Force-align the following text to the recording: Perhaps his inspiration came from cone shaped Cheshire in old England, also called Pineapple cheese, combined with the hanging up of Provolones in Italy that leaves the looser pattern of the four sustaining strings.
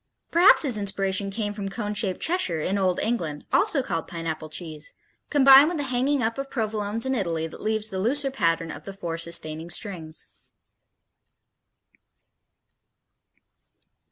Perhaps 0.31 0.63
his 0.63 0.79
inspiration 0.79 1.29
came 1.29 1.53
from 1.53 1.69
cone 1.69 1.93
shaped 1.93 2.19
Cheshire 2.19 2.59
in 2.59 2.79
old 2.79 2.99
England, 3.01 3.45
also 3.53 3.83
called 3.83 4.07
Pineapple 4.07 4.49
cheese, 4.49 4.95
combined 5.29 5.67
with 5.67 5.77
the 5.77 5.83
hanging 5.83 6.23
up 6.23 6.39
of 6.39 6.49
Provolones 6.49 7.05
in 7.05 7.13
Italy 7.13 7.45
that 7.45 7.61
leaves 7.61 7.89
the 7.91 7.99
looser 7.99 8.31
pattern 8.31 8.71
of 8.71 8.85
the 8.85 8.93
four 8.93 9.19
sustaining 9.19 9.69
strings. 9.69 10.25